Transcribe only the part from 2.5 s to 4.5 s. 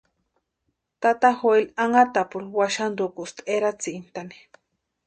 waxantukusti eratsintʼani.